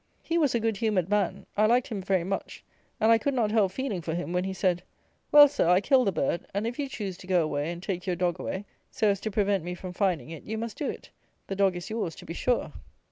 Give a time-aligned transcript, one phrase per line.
[0.23, 2.63] He was a good humoured man; I liked him very much;
[2.99, 4.81] and I could not help feeling for him, when he said,
[5.31, 8.07] "Well, Sir, I killed the bird; and if you choose to go away and take
[8.07, 11.11] your dog away, so as to prevent me from finding it, you must do it;
[11.45, 12.71] the dog is yours, to be sure."